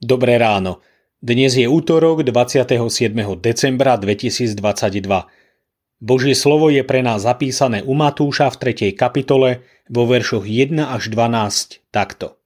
Dobré 0.00 0.40
ráno. 0.40 0.80
Dnes 1.20 1.60
je 1.60 1.68
útorok 1.68 2.24
27. 2.24 3.12
decembra 3.36 4.00
2022. 4.00 4.56
Božie 6.00 6.32
slovo 6.32 6.72
je 6.72 6.80
pre 6.80 7.04
nás 7.04 7.28
zapísané 7.28 7.84
u 7.84 7.92
Matúša 7.92 8.48
v 8.48 8.96
3. 8.96 8.96
kapitole 8.96 9.60
vo 9.92 10.08
veršoch 10.08 10.48
1 10.48 10.72
až 10.88 11.12
12 11.12 11.84
takto. 11.92 12.40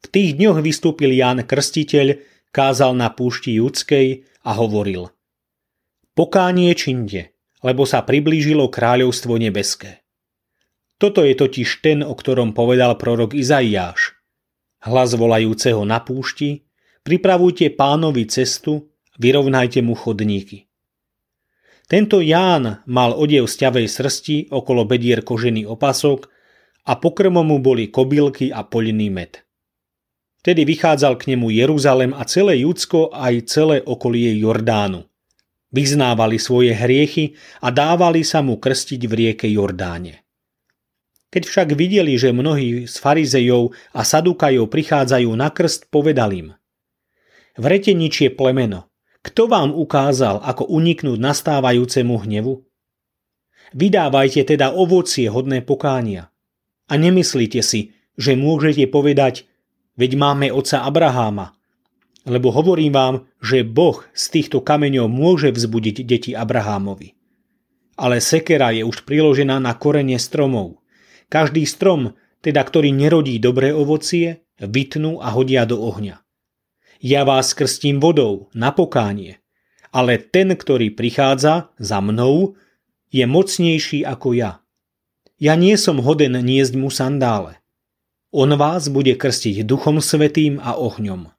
V 0.00 0.06
tých 0.08 0.40
dňoch 0.40 0.64
vystúpil 0.64 1.12
Ján 1.12 1.44
Krstiteľ, 1.44 2.16
kázal 2.48 2.96
na 2.96 3.12
púšti 3.12 3.60
judskej 3.60 4.24
a 4.48 4.56
hovoril 4.56 5.12
Pokánie 6.16 6.72
činte, 6.72 7.36
lebo 7.60 7.84
sa 7.84 8.00
priblížilo 8.08 8.72
kráľovstvo 8.72 9.36
nebeské. 9.36 10.00
Toto 10.96 11.28
je 11.28 11.36
totiž 11.36 11.84
ten, 11.84 12.00
o 12.00 12.16
ktorom 12.16 12.56
povedal 12.56 12.96
prorok 12.96 13.36
Izaiáš– 13.36 14.16
hlas 14.82 15.14
volajúceho 15.14 15.86
na 15.86 16.02
púšti, 16.02 16.66
pripravujte 17.06 17.70
pánovi 17.74 18.26
cestu, 18.26 18.90
vyrovnajte 19.18 19.82
mu 19.82 19.94
chodníky. 19.94 20.66
Tento 21.86 22.24
Ján 22.24 22.82
mal 22.88 23.12
odev 23.12 23.46
z 23.50 23.68
ťavej 23.68 23.86
srsti, 23.86 24.36
okolo 24.48 24.88
bedier 24.88 25.20
kožený 25.20 25.68
opasok 25.68 26.30
a 26.88 26.96
pokrmom 26.96 27.44
mu 27.44 27.58
boli 27.60 27.92
kobylky 27.92 28.48
a 28.48 28.64
poľný 28.64 29.12
med. 29.12 29.44
Vtedy 30.42 30.66
vychádzal 30.66 31.14
k 31.22 31.36
nemu 31.36 31.54
Jeruzalem 31.54 32.10
a 32.16 32.26
celé 32.26 32.66
Judsko 32.66 33.14
aj 33.14 33.46
celé 33.46 33.78
okolie 33.86 34.34
Jordánu. 34.42 35.06
Vyznávali 35.70 36.36
svoje 36.42 36.74
hriechy 36.74 37.38
a 37.62 37.70
dávali 37.70 38.26
sa 38.26 38.42
mu 38.42 38.58
krstiť 38.58 39.00
v 39.06 39.12
rieke 39.12 39.46
Jordáne. 39.46 40.26
Keď 41.32 41.42
však 41.48 41.68
videli, 41.72 42.20
že 42.20 42.36
mnohí 42.36 42.84
z 42.84 42.94
farizejov 43.00 43.72
a 43.96 44.04
sadukajov 44.04 44.68
prichádzajú 44.68 45.32
na 45.32 45.48
krst, 45.48 45.88
povedal 45.88 46.36
im 46.36 46.48
Vrete 47.56 47.96
ničie 47.96 48.28
plemeno. 48.28 48.92
Kto 49.24 49.48
vám 49.48 49.72
ukázal, 49.72 50.44
ako 50.44 50.68
uniknúť 50.68 51.16
nastávajúcemu 51.16 52.14
hnevu? 52.26 52.54
Vydávajte 53.72 54.44
teda 54.44 54.76
ovocie 54.76 55.32
hodné 55.32 55.64
pokánia. 55.64 56.28
A 56.92 57.00
nemyslíte 57.00 57.64
si, 57.64 57.96
že 58.20 58.36
môžete 58.36 58.84
povedať, 58.90 59.48
veď 59.96 60.20
máme 60.20 60.52
oca 60.52 60.84
Abraháma. 60.84 61.56
Lebo 62.28 62.52
hovorím 62.52 62.92
vám, 62.92 63.14
že 63.40 63.64
Boh 63.64 64.04
z 64.12 64.24
týchto 64.36 64.60
kameňov 64.60 65.08
môže 65.08 65.48
vzbudiť 65.48 65.96
deti 66.04 66.30
Abrahámovi. 66.36 67.16
Ale 67.96 68.20
sekera 68.20 68.74
je 68.74 68.84
už 68.84 69.08
priložená 69.08 69.62
na 69.62 69.72
korene 69.78 70.20
stromov. 70.20 70.81
Každý 71.32 71.64
strom, 71.64 72.12
teda 72.44 72.60
ktorý 72.60 72.92
nerodí 72.92 73.40
dobré 73.40 73.72
ovocie, 73.72 74.44
vytnú 74.60 75.24
a 75.24 75.32
hodia 75.32 75.64
do 75.64 75.80
ohňa. 75.80 76.20
Ja 77.00 77.24
vás 77.24 77.56
krstím 77.56 78.04
vodou 78.04 78.52
na 78.52 78.68
pokánie, 78.68 79.40
ale 79.96 80.20
ten, 80.20 80.52
ktorý 80.52 80.92
prichádza 80.92 81.72
za 81.80 82.04
mnou, 82.04 82.60
je 83.08 83.24
mocnejší 83.24 84.04
ako 84.04 84.36
ja. 84.36 84.60
Ja 85.40 85.56
nie 85.56 85.80
som 85.80 86.04
hoden 86.04 86.36
niesť 86.36 86.76
mu 86.76 86.92
sandále. 86.92 87.64
On 88.28 88.52
vás 88.52 88.92
bude 88.92 89.16
krstiť 89.16 89.64
duchom 89.64 90.04
svetým 90.04 90.60
a 90.60 90.76
ohňom. 90.76 91.32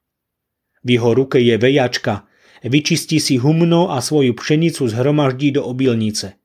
V 0.82 0.88
jeho 0.90 1.14
ruke 1.14 1.38
je 1.38 1.54
vejačka, 1.54 2.26
vyčistí 2.66 3.22
si 3.22 3.38
humno 3.38 3.94
a 3.94 4.02
svoju 4.02 4.34
pšenicu 4.34 4.90
zhromaždí 4.90 5.54
do 5.54 5.62
obilnice– 5.62 6.34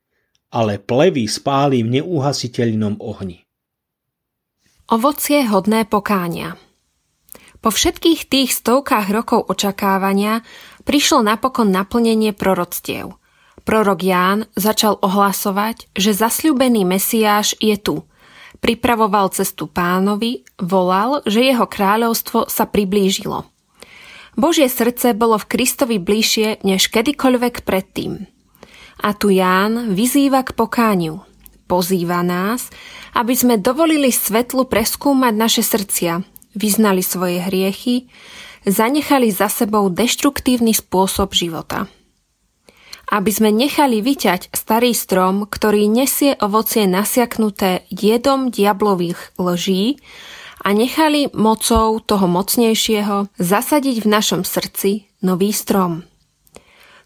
ale 0.50 0.82
plevy 0.82 1.30
spáli 1.30 1.86
v 1.86 2.02
neuhasiteľnom 2.02 2.98
ohni. 2.98 3.46
Ovocie 4.90 5.46
hodné 5.46 5.86
pokánia 5.86 6.58
Po 7.62 7.70
všetkých 7.70 8.26
tých 8.26 8.50
stovkách 8.50 9.14
rokov 9.14 9.46
očakávania 9.46 10.42
prišlo 10.82 11.22
napokon 11.22 11.70
naplnenie 11.70 12.34
proroctiev. 12.34 13.14
Prorok 13.62 14.00
Ján 14.02 14.50
začal 14.58 14.98
ohlasovať, 14.98 15.94
že 15.94 16.10
zasľúbený 16.10 16.82
Mesiáš 16.82 17.54
je 17.62 17.76
tu. 17.78 18.02
Pripravoval 18.58 19.30
cestu 19.30 19.70
pánovi, 19.70 20.42
volal, 20.58 21.22
že 21.22 21.46
jeho 21.46 21.70
kráľovstvo 21.70 22.50
sa 22.50 22.66
priblížilo. 22.66 23.46
Božie 24.34 24.66
srdce 24.66 25.14
bolo 25.14 25.38
v 25.38 25.48
Kristovi 25.54 25.96
bližšie 26.02 26.66
než 26.66 26.90
kedykoľvek 26.90 27.62
predtým. 27.62 28.26
A 29.00 29.16
tu 29.16 29.32
Ján 29.32 29.96
vyzýva 29.96 30.44
k 30.44 30.52
pokániu. 30.52 31.24
Pozýva 31.64 32.20
nás, 32.20 32.68
aby 33.16 33.32
sme 33.32 33.56
dovolili 33.56 34.12
svetlu 34.12 34.68
preskúmať 34.68 35.34
naše 35.34 35.62
srdcia, 35.64 36.20
vyznali 36.52 37.00
svoje 37.00 37.40
hriechy, 37.40 38.12
zanechali 38.68 39.32
za 39.32 39.48
sebou 39.48 39.88
deštruktívny 39.88 40.76
spôsob 40.76 41.32
života. 41.32 41.88
Aby 43.10 43.30
sme 43.32 43.50
nechali 43.50 44.04
vyťať 44.04 44.52
starý 44.52 44.92
strom, 44.92 45.48
ktorý 45.48 45.88
nesie 45.88 46.36
ovocie 46.38 46.84
nasiaknuté 46.84 47.88
jedom 47.90 48.52
diablových 48.52 49.34
lží 49.40 49.98
a 50.60 50.76
nechali 50.76 51.32
mocou 51.32 51.98
toho 52.04 52.26
mocnejšieho 52.28 53.32
zasadiť 53.40 53.96
v 54.04 54.06
našom 54.06 54.42
srdci 54.44 55.08
nový 55.24 55.50
strom. 55.56 56.09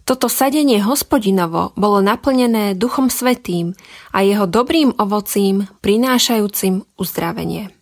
Toto 0.05 0.29
sadenie 0.29 0.85
hospodinovo 0.85 1.73
bolo 1.81 2.05
naplnené 2.05 2.77
Duchom 2.77 3.09
Svetým 3.09 3.73
a 4.13 4.21
jeho 4.21 4.45
dobrým 4.45 4.93
ovocím 5.01 5.65
prinášajúcim 5.81 6.85
uzdravenie. 7.01 7.73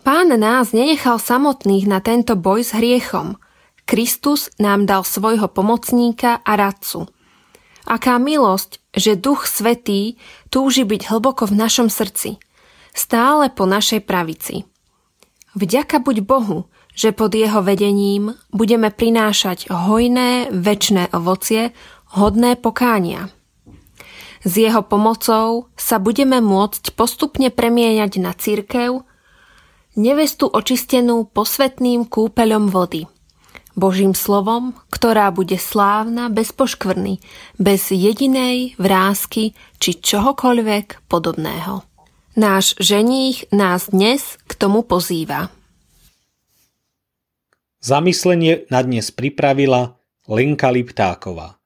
Pán 0.00 0.32
nás 0.32 0.72
nenechal 0.72 1.20
samotných 1.20 1.84
na 1.84 2.00
tento 2.00 2.32
boj 2.32 2.64
s 2.64 2.72
hriechom. 2.72 3.36
Kristus 3.84 4.48
nám 4.56 4.88
dal 4.88 5.04
svojho 5.04 5.52
pomocníka 5.52 6.40
a 6.40 6.52
radcu. 6.56 7.12
Aká 7.84 8.16
milosť, 8.16 8.80
že 8.96 9.20
Duch 9.20 9.44
Svetý 9.44 10.16
túži 10.48 10.88
byť 10.88 11.12
hlboko 11.12 11.44
v 11.44 11.60
našom 11.60 11.92
srdci, 11.92 12.40
stále 12.96 13.52
po 13.52 13.68
našej 13.68 14.00
pravici. 14.08 14.64
Vďaka 15.52 16.00
buď 16.00 16.24
Bohu, 16.24 16.72
že 16.96 17.12
pod 17.12 17.36
jeho 17.36 17.60
vedením 17.60 18.32
budeme 18.50 18.88
prinášať 18.88 19.68
hojné, 19.68 20.48
väčšné 20.48 21.12
ovocie, 21.12 21.76
hodné 22.16 22.56
pokánia. 22.56 23.28
S 24.40 24.56
jeho 24.56 24.80
pomocou 24.80 25.68
sa 25.76 26.00
budeme 26.00 26.40
môcť 26.40 26.96
postupne 26.96 27.52
premieňať 27.52 28.12
na 28.16 28.32
církev, 28.32 29.04
nevestu 29.98 30.48
očistenú 30.48 31.28
posvetným 31.28 32.08
kúpeľom 32.08 32.72
vody. 32.72 33.04
Božím 33.76 34.16
slovom, 34.16 34.72
ktorá 34.88 35.28
bude 35.28 35.60
slávna 35.60 36.32
bez 36.32 36.48
poškvrny, 36.56 37.20
bez 37.60 37.92
jedinej 37.92 38.72
vrázky 38.80 39.52
či 39.76 40.00
čohokoľvek 40.00 41.04
podobného. 41.12 41.84
Náš 42.40 42.72
ženích 42.80 43.52
nás 43.52 43.92
dnes 43.92 44.40
k 44.48 44.52
tomu 44.56 44.80
pozýva. 44.80 45.52
Zamyslenie 47.76 48.64
na 48.72 48.80
dnes 48.80 49.12
pripravila 49.12 50.00
Lenka 50.24 50.72
Liptáková. 50.72 51.60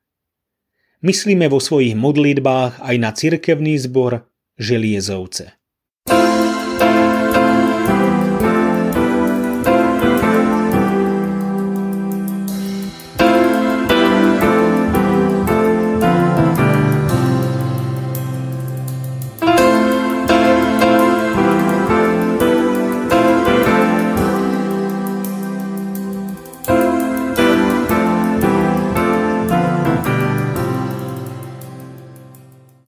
Myslíme 1.06 1.46
vo 1.46 1.62
svojich 1.62 1.94
modlitbách 1.94 2.82
aj 2.82 2.96
na 2.98 3.10
cirkevný 3.14 3.78
zbor 3.78 4.26
Želiezovce. 4.58 5.56